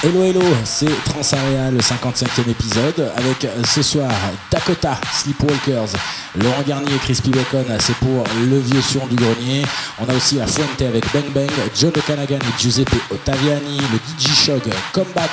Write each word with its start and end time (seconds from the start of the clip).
Hello 0.00 0.22
hello, 0.22 0.40
c'est 0.62 0.86
Transarea, 1.06 1.72
le 1.72 1.80
55e 1.80 2.48
épisode, 2.48 3.10
avec 3.16 3.48
ce 3.66 3.82
soir 3.82 4.08
Dakota, 4.48 4.96
Sleepwalkers, 5.12 5.88
Laurent 6.36 6.62
Garnier, 6.64 6.96
Crispy 7.02 7.30
Bacon, 7.30 7.64
c'est 7.80 7.96
pour 7.96 8.22
le 8.48 8.60
vieux 8.60 8.80
son 8.80 9.04
du 9.08 9.16
grenier. 9.16 9.64
On 9.98 10.08
a 10.08 10.14
aussi 10.14 10.36
la 10.36 10.46
Fuente 10.46 10.80
avec 10.82 11.04
Bang 11.12 11.28
Bang, 11.34 11.50
John 11.74 11.90
O'Callaghan 11.96 12.36
et 12.36 12.62
Giuseppe 12.62 12.94
Ottaviani, 13.10 13.78
le 13.78 13.98
DJ 14.16 14.32
Shog 14.36 14.62
Comeback, 14.92 15.30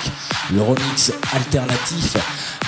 le 0.51 0.63
remix 0.63 1.13
alternatif. 1.31 2.15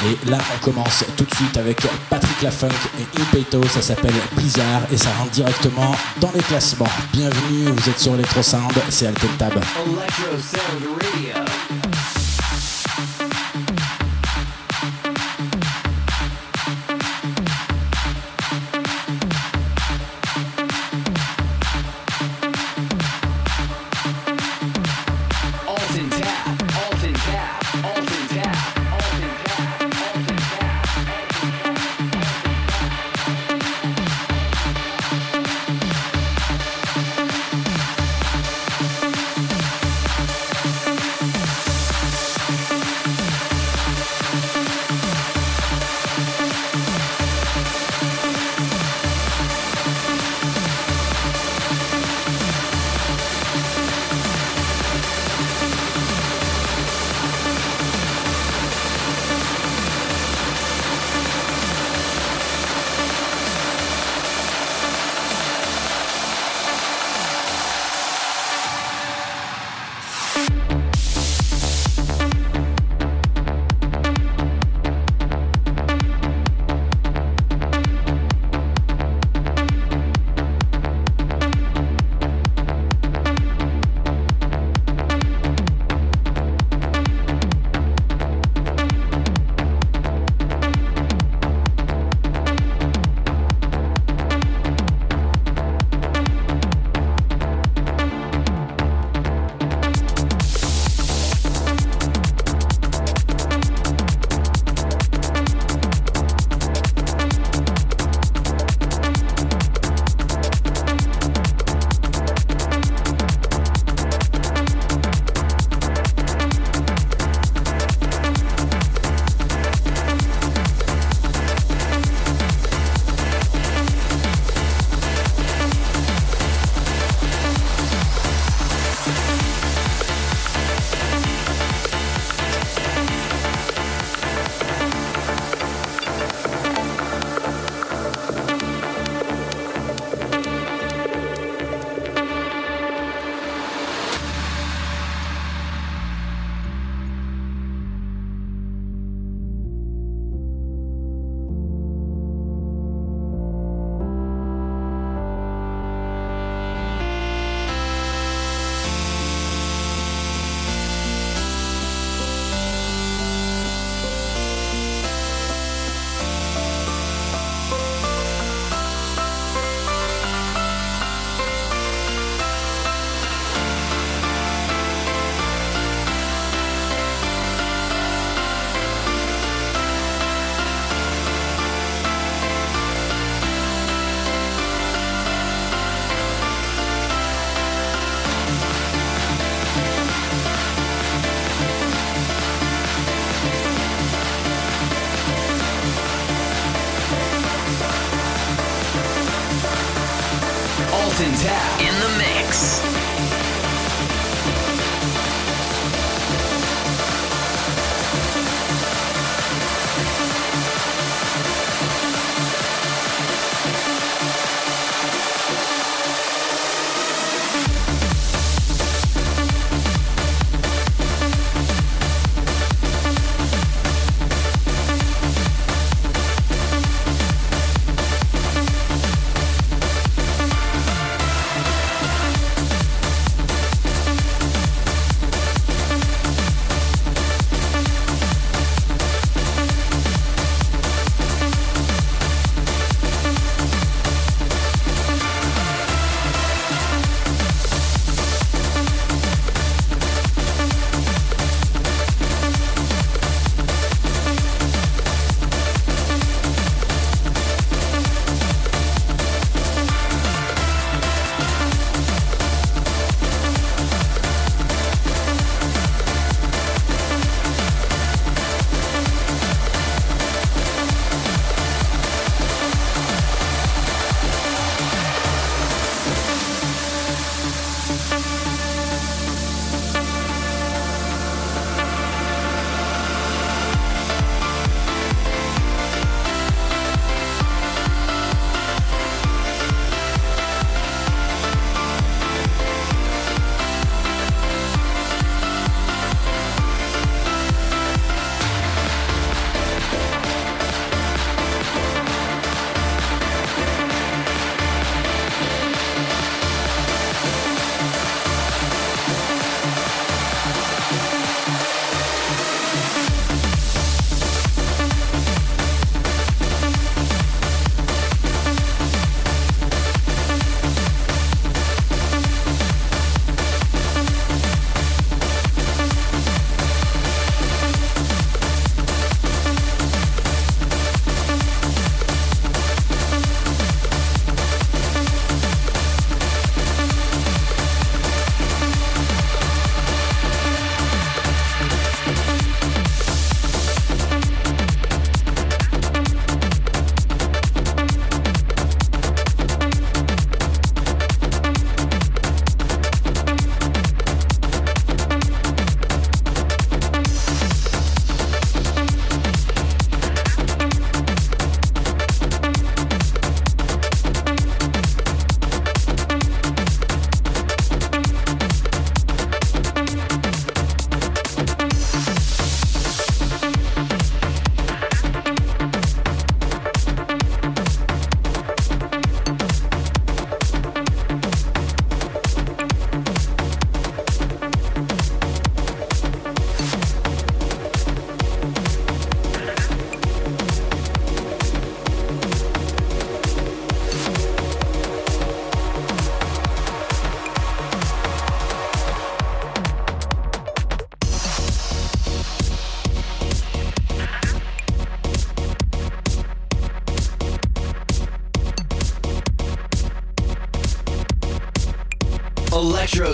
Et 0.06 0.30
là, 0.30 0.38
on 0.56 0.64
commence 0.64 1.04
tout 1.16 1.24
de 1.24 1.34
suite 1.34 1.58
avec 1.58 1.82
Patrick 2.12 2.44
Lafunk 2.44 2.74
et 3.00 3.22
Impeto, 3.22 3.64
ça 3.68 3.82
s'appelle 3.82 4.14
Blizzard 4.36 4.84
et 4.92 4.98
ça 4.98 5.10
rentre 5.18 5.32
directement 5.32 5.96
dans 6.22 6.32
les 6.36 6.42
classements. 6.42 6.86
Bienvenue, 7.12 7.72
vous 7.76 7.90
êtes 7.90 8.00
sur 8.00 8.14
Electro 8.14 8.44
Sound, 8.44 8.74
c'est 8.90 9.08
Alten 9.08 9.32
Tab. 9.40 9.54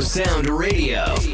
Sound 0.02 0.50
Radio. 0.50 1.33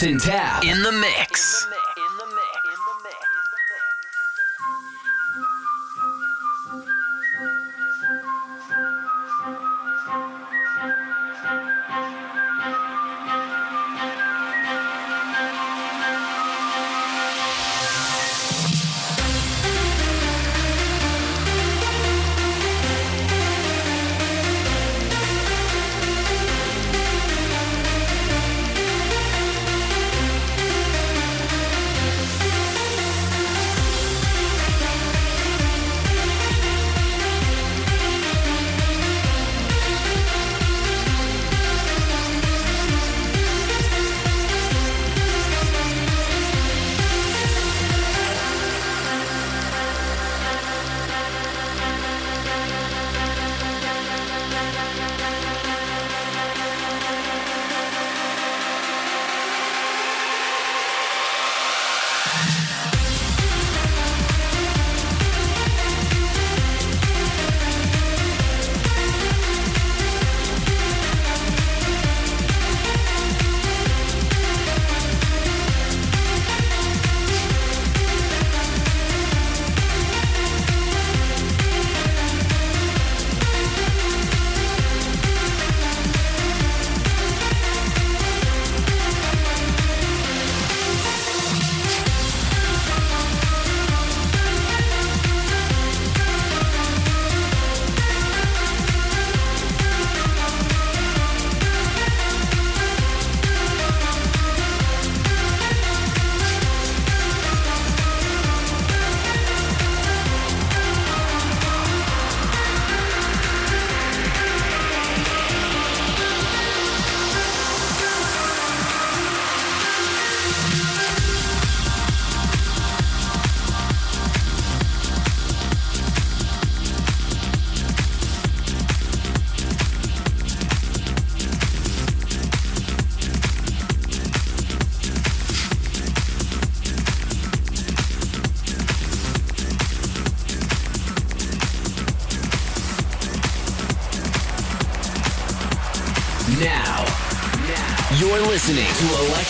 Tab 0.00 0.64
in 0.64 0.82
the 0.82 0.92
mix. 0.92 1.19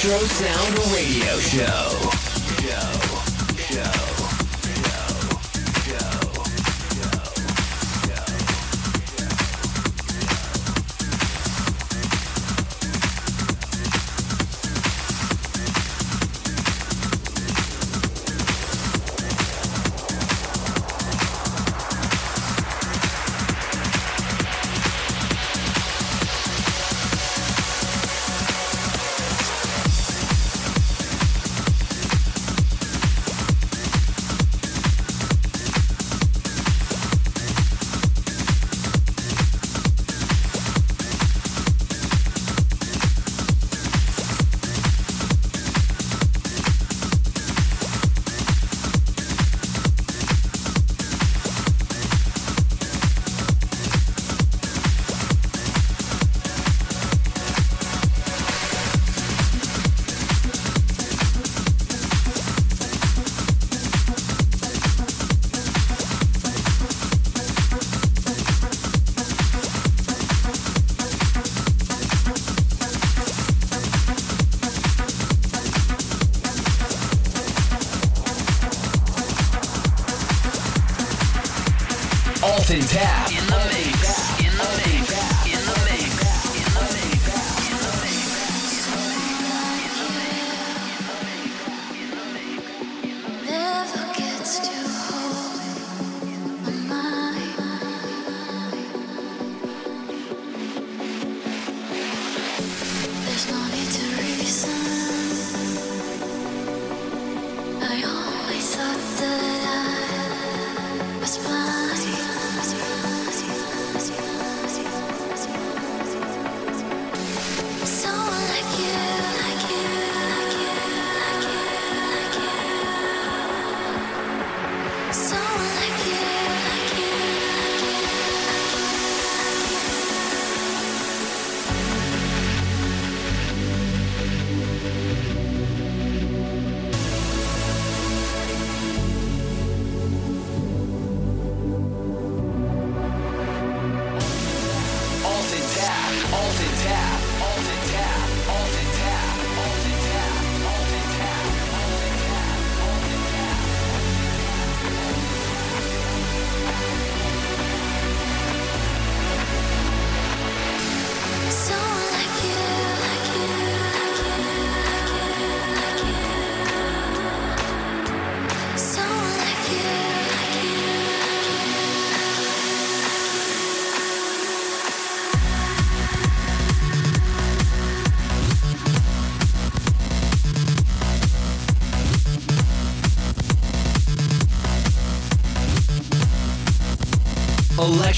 Electro 0.03 0.27
Sound 0.29 0.79
Radio. 0.95 1.39
Show, 1.41 2.00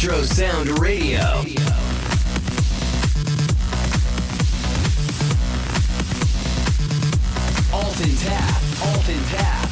Electro 0.02 0.24
Sound 0.24 0.80
Radio. 0.80 1.20
Alt 7.72 8.00
and 8.00 8.18
tab, 8.18 9.71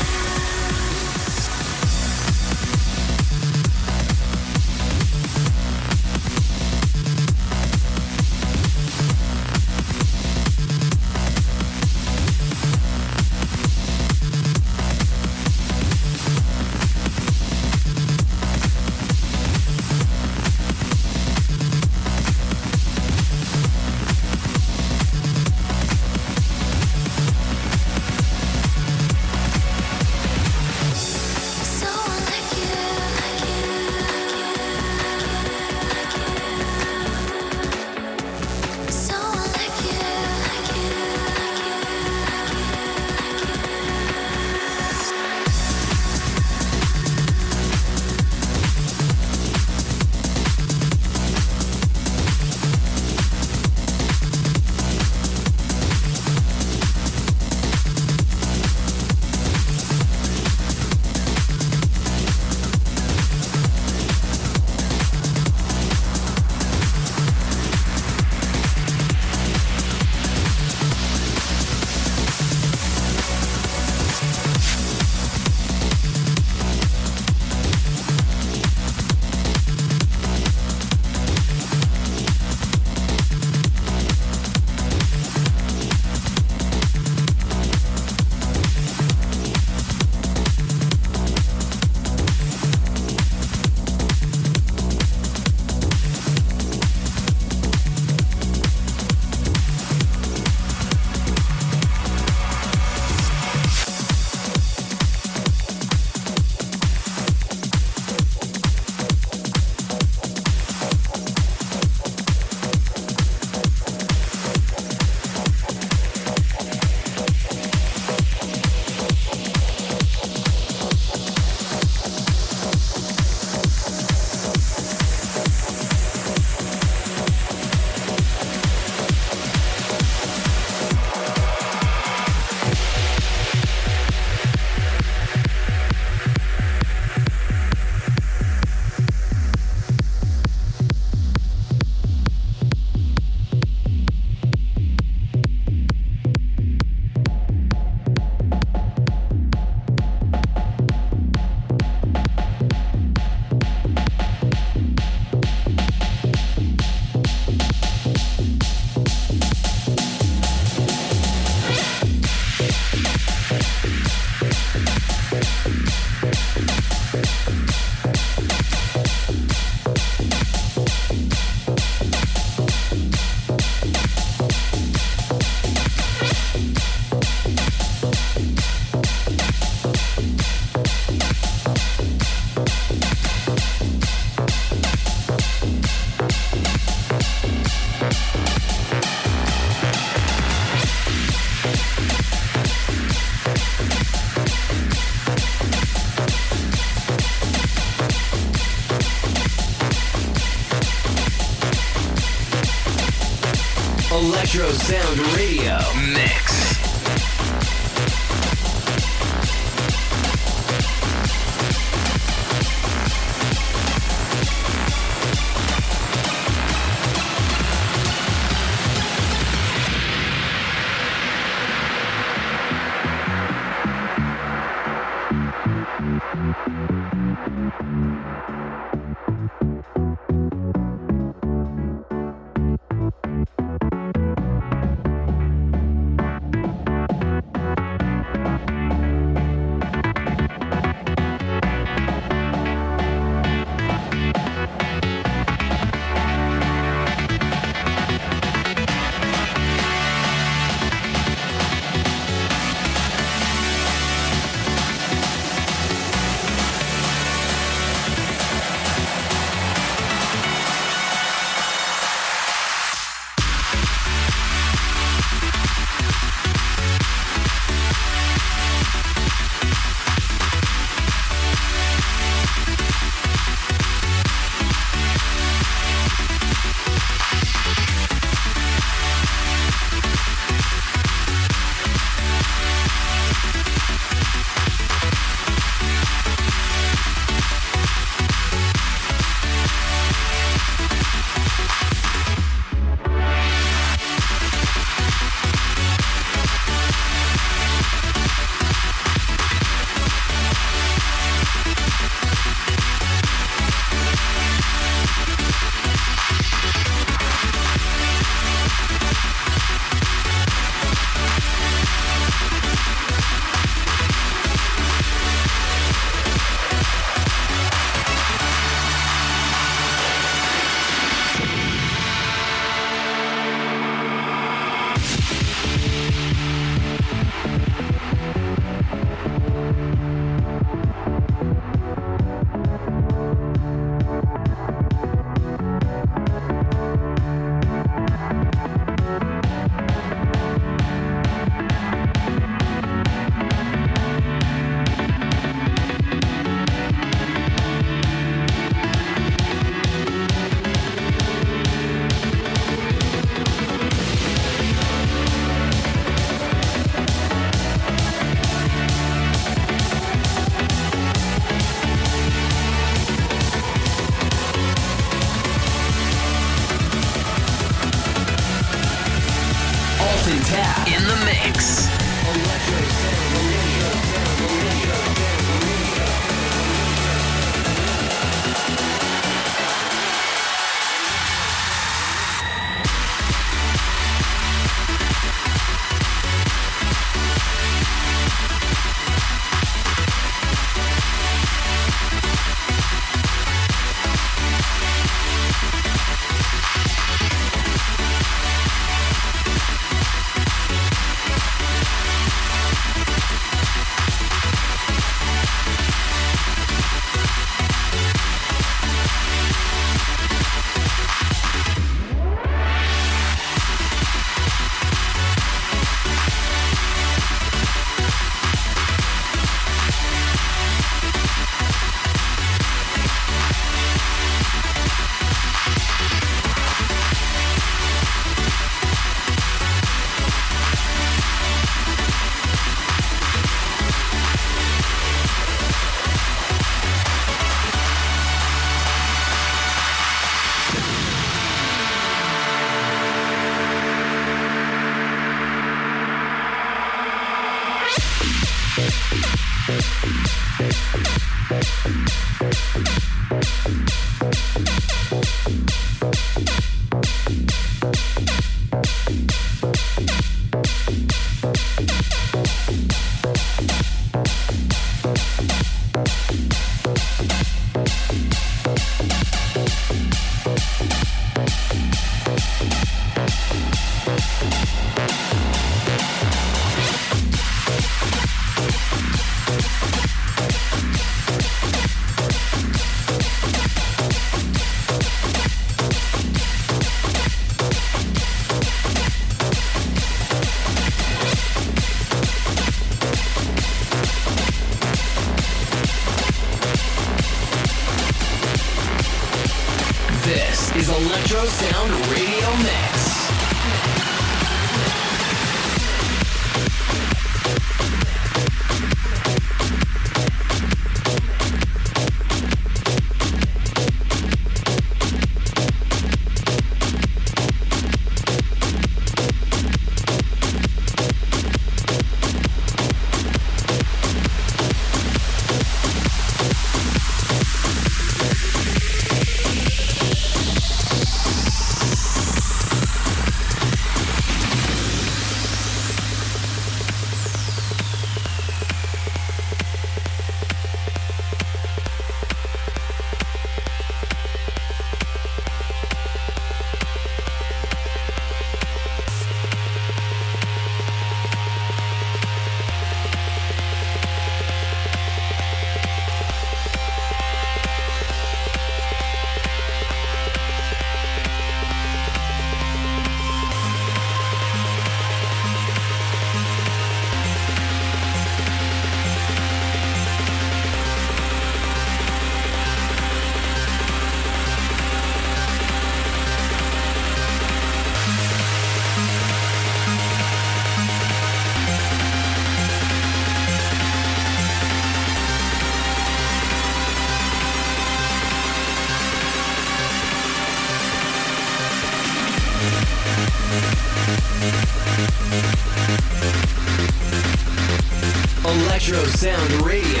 Sound 599.21 599.61
Radio. 599.61 600.00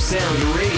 Sound 0.00 0.42
Radio. 0.56 0.71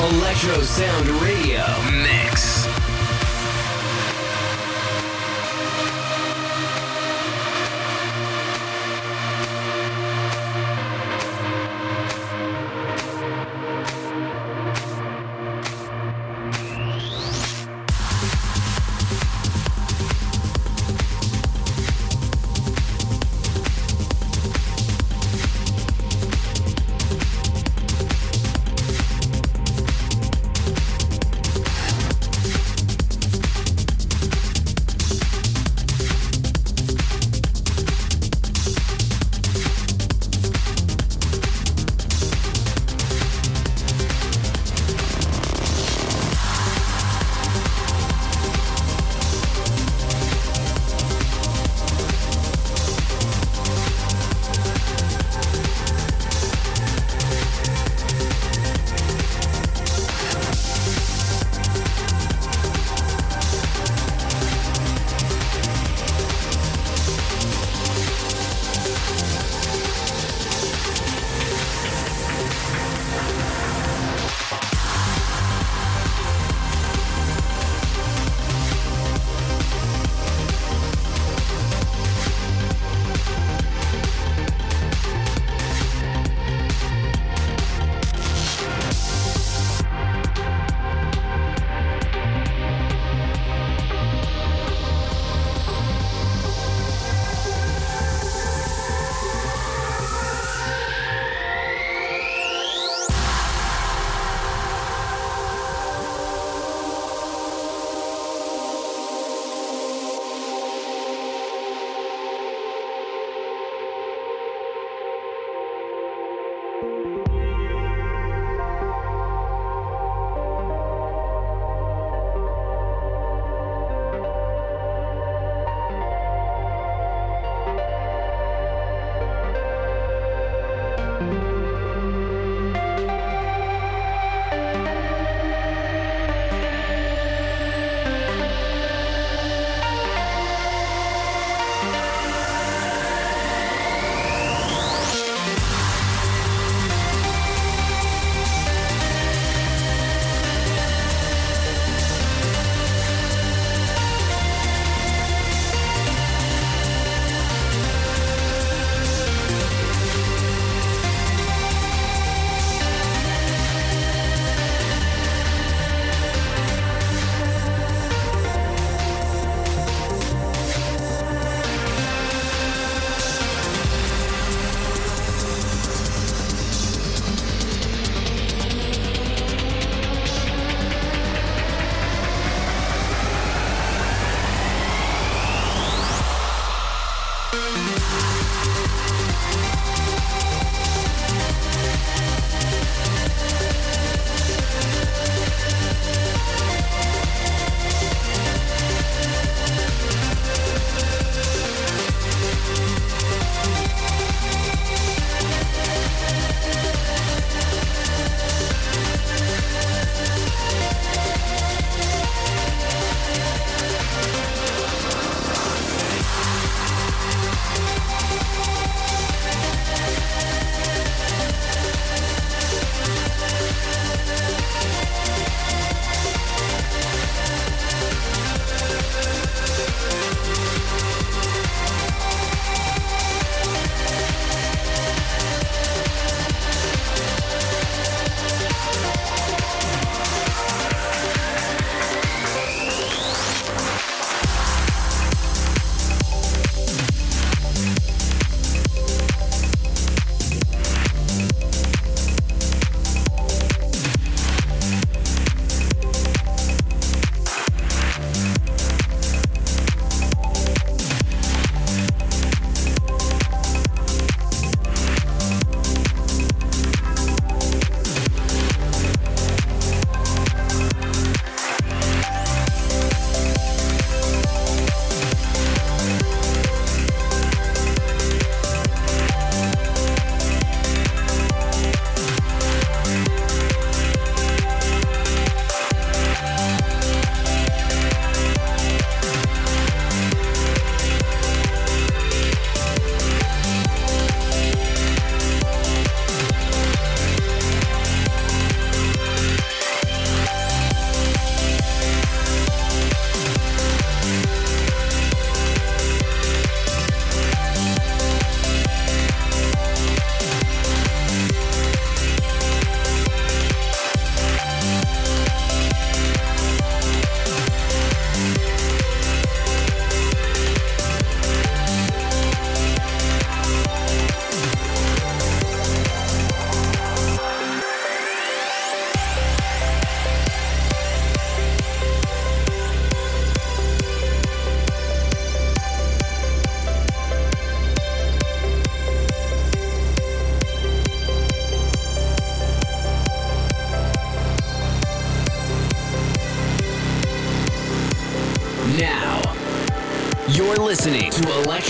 Electro 0.00 0.62
Sound 0.62 1.08
Radio 1.20 1.64
Mix. 1.90 2.77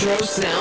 Electro 0.01 0.25
Sound 0.25 0.58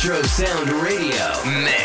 Electro 0.00 0.22
Sound 0.28 0.70
Radio. 0.80 1.77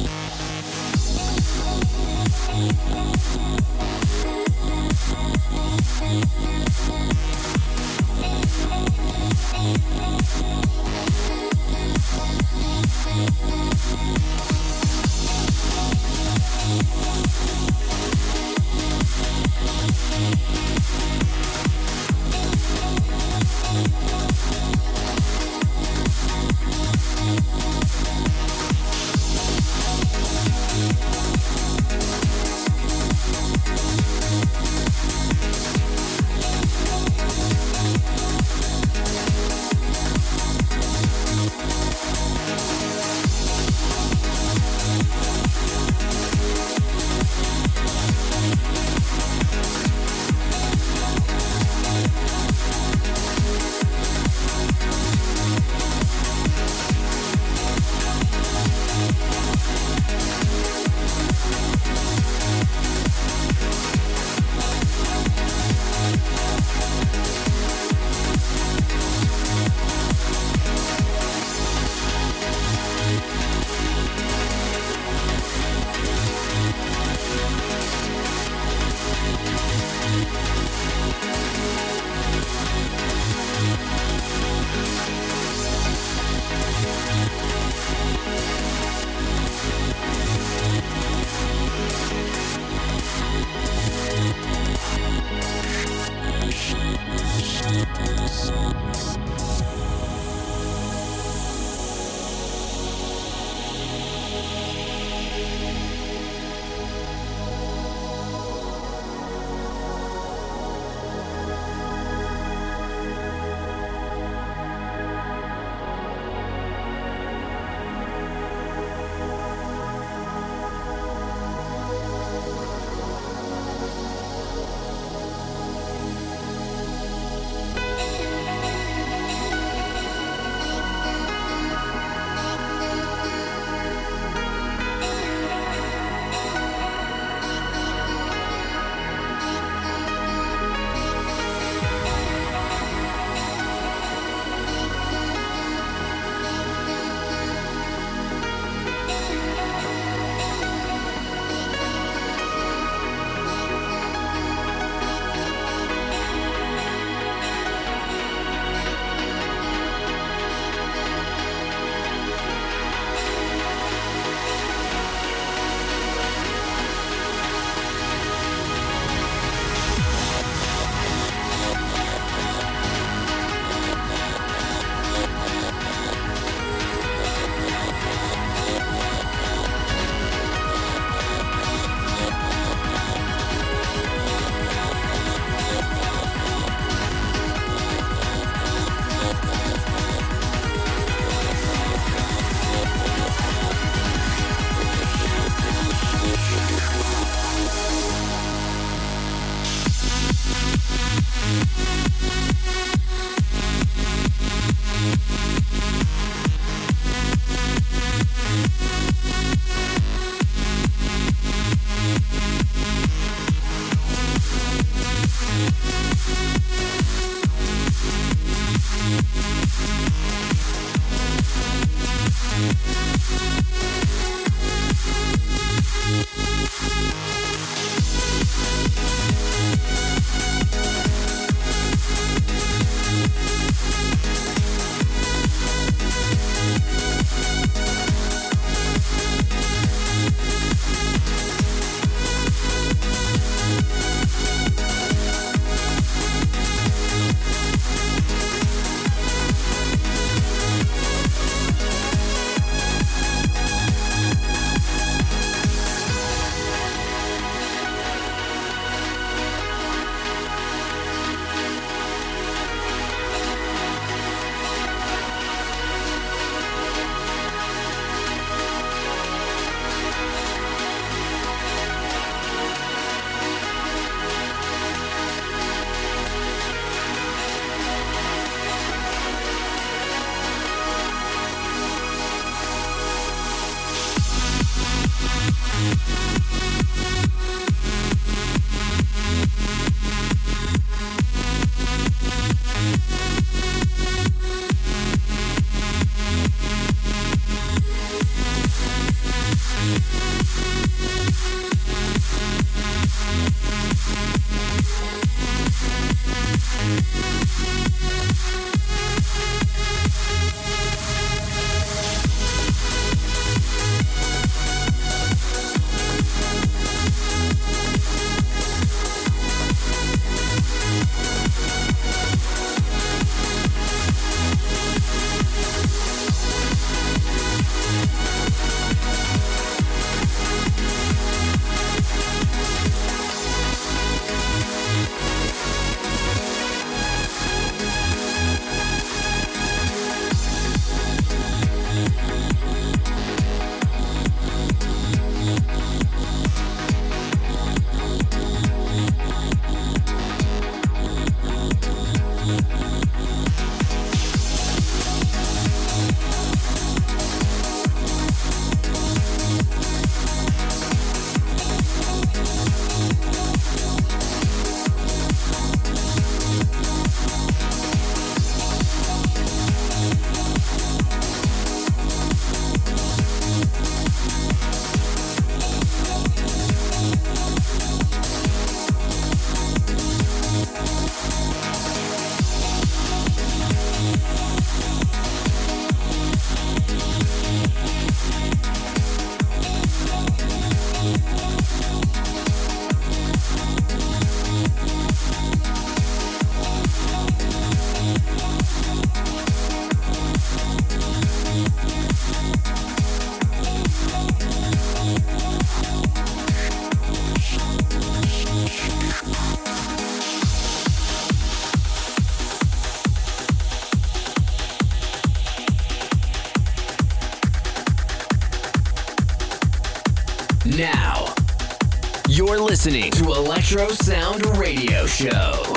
listening 422.90 423.12
to 423.12 423.32
Electro 423.34 423.88
Sound 423.90 424.44
Radio 424.56 425.06
Show. 425.06 425.69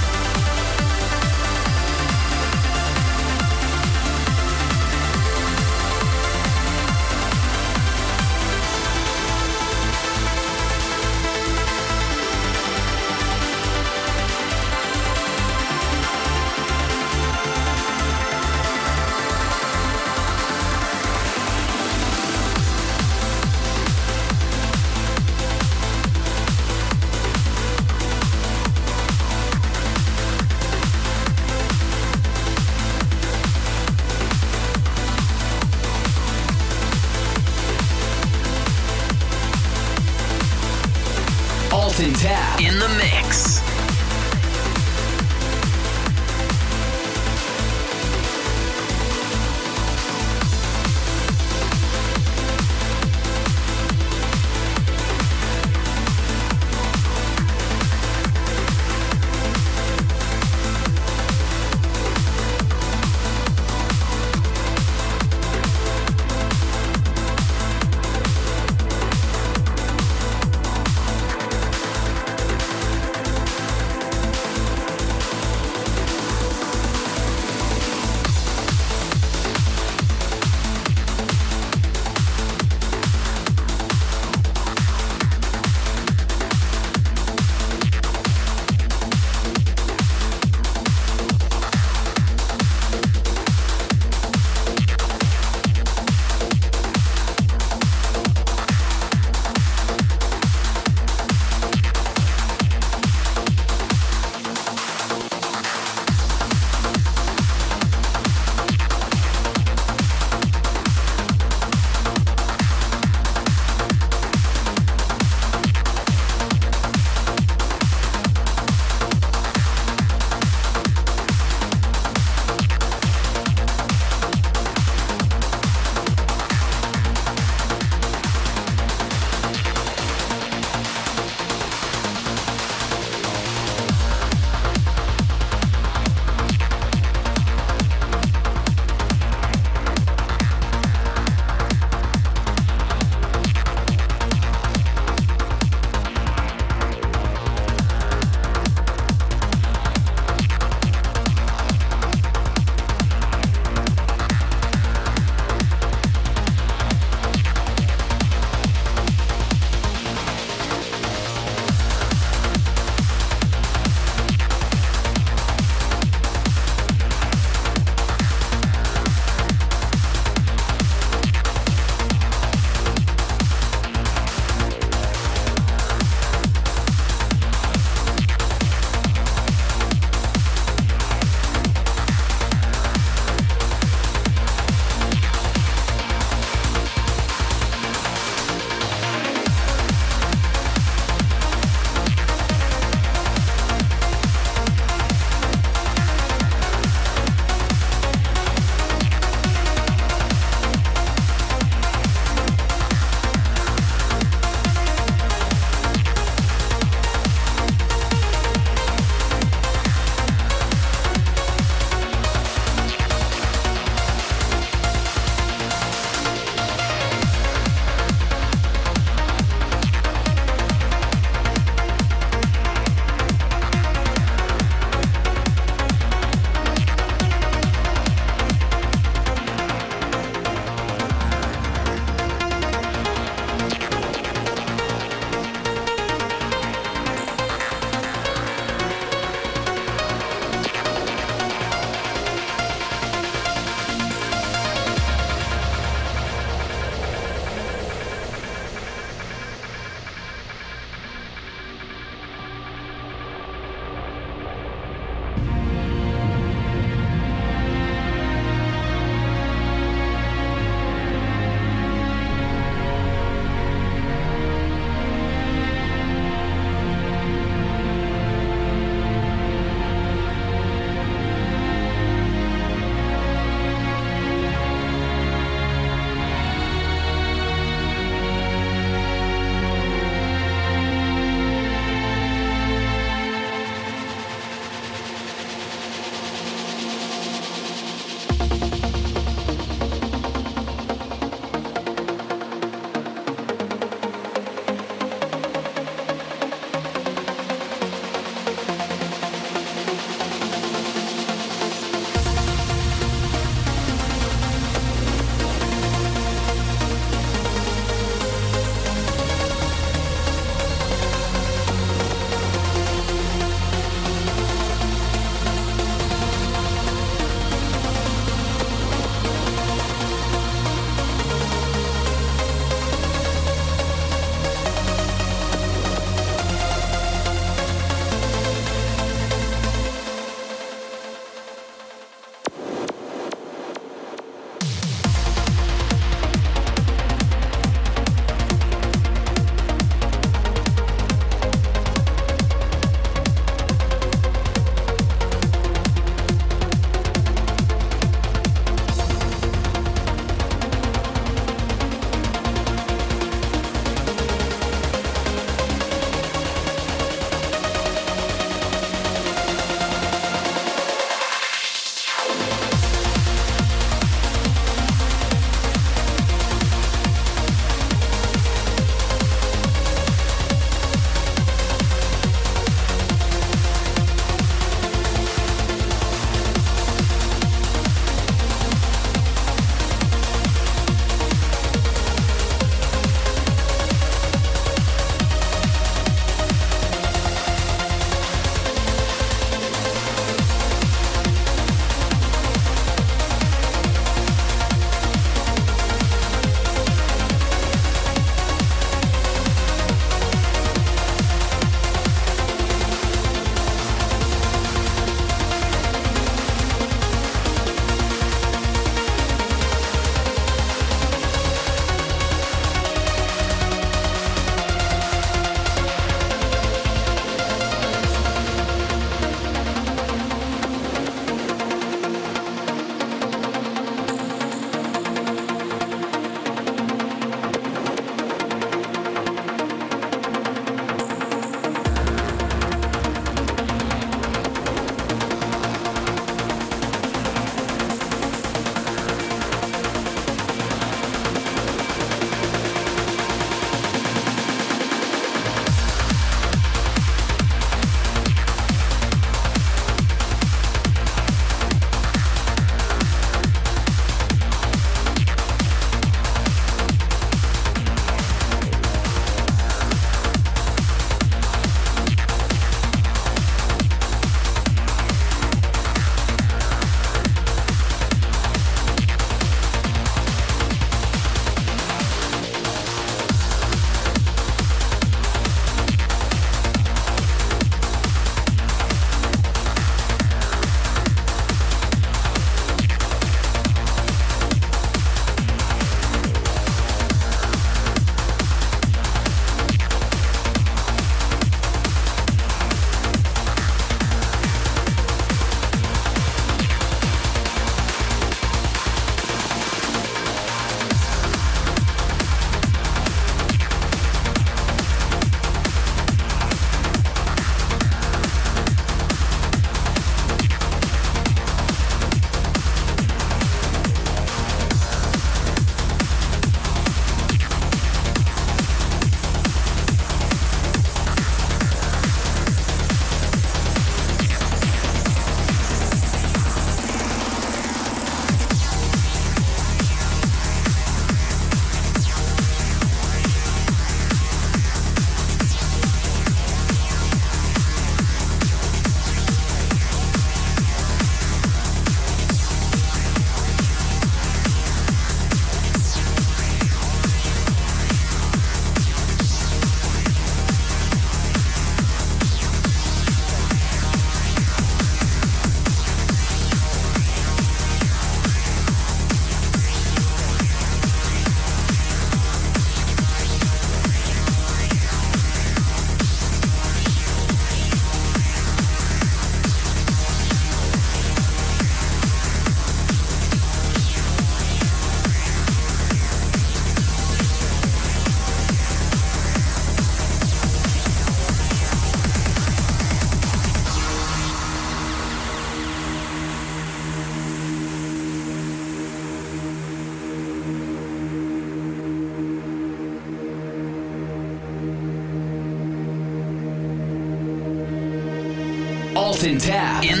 And 599.23 599.39
Tab 599.39 599.83
in 599.83 600.00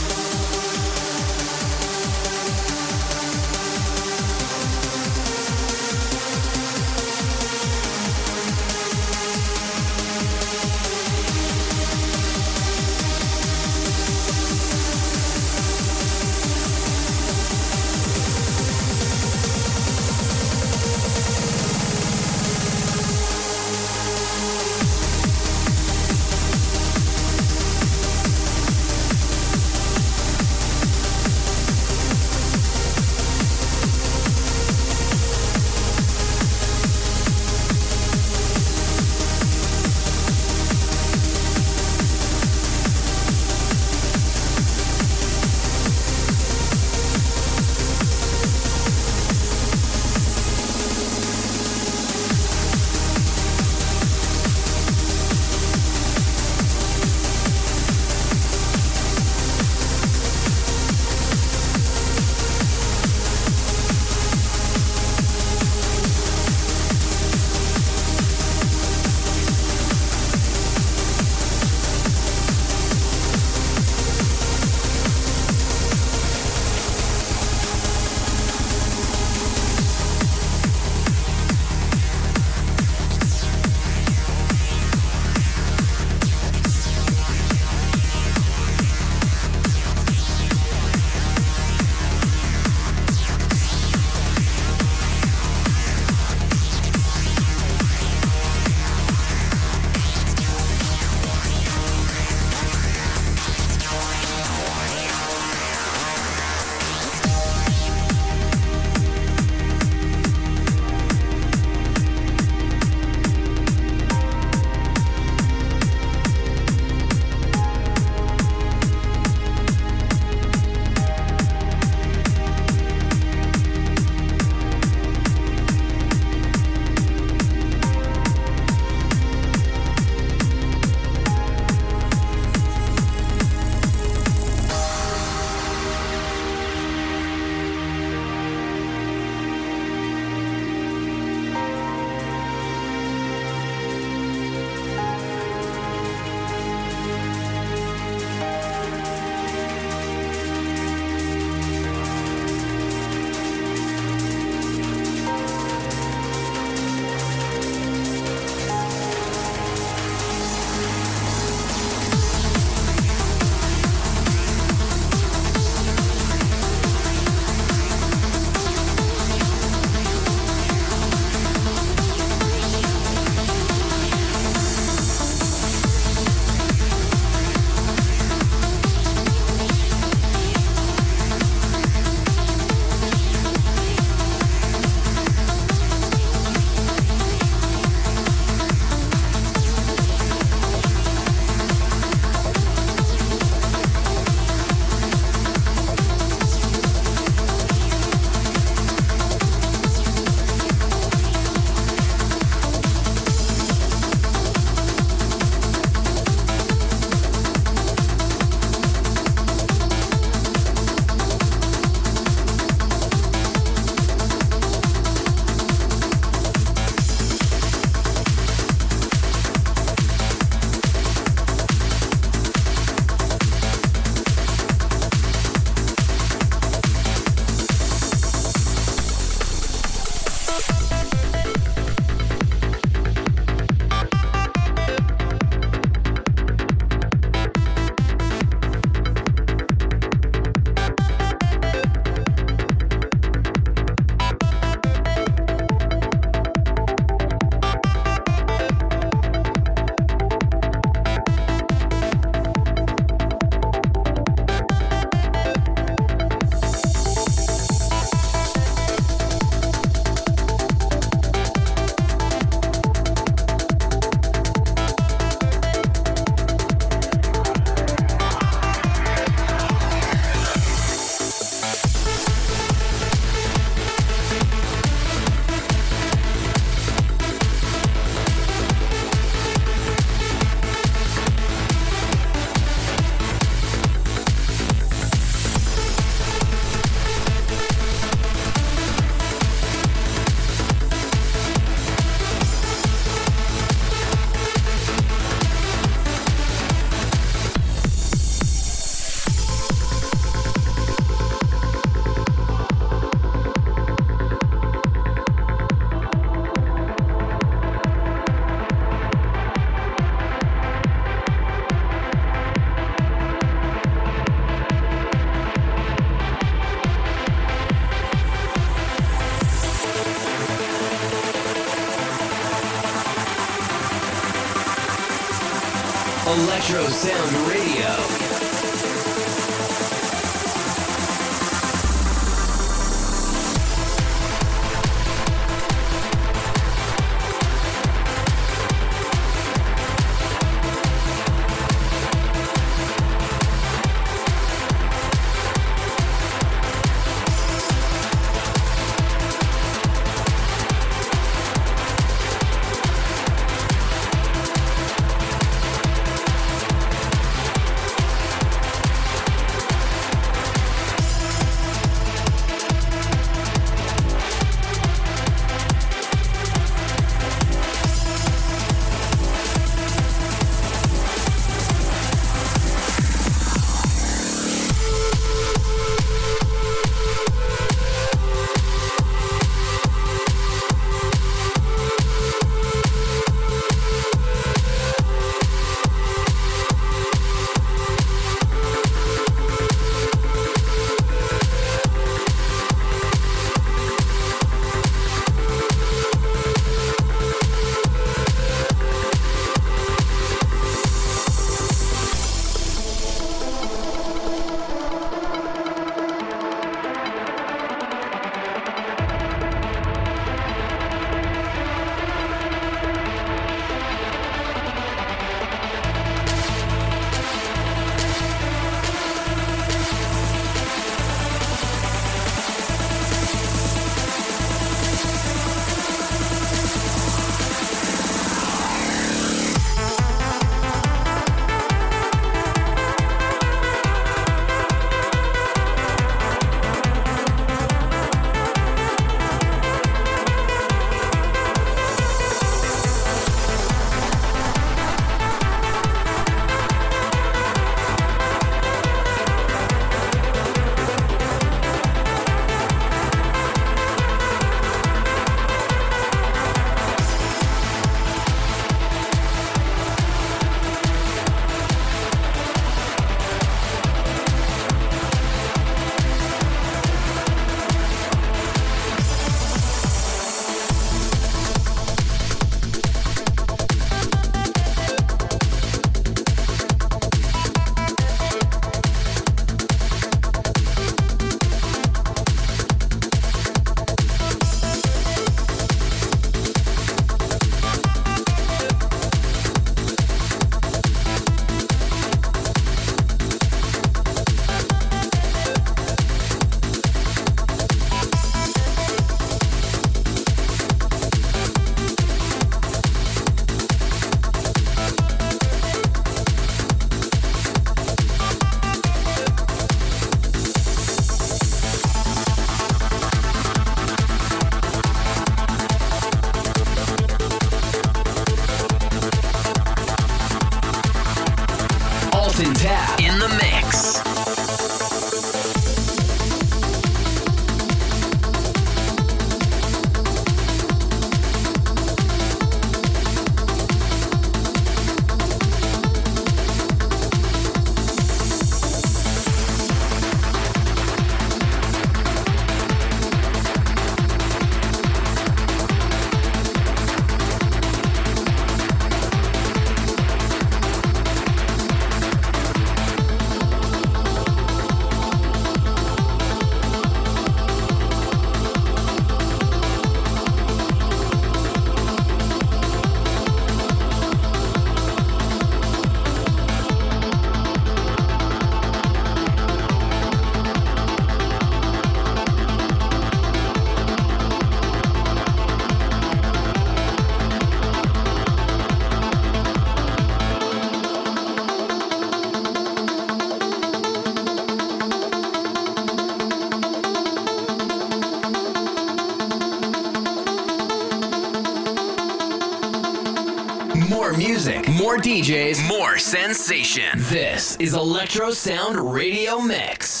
DJs, 595.21 595.67
more 595.67 595.99
sensation. 595.99 596.89
This 596.95 597.55
is 597.57 597.75
Electro 597.75 598.31
Sound 598.31 598.91
Radio 598.91 599.39
Mix. 599.39 600.00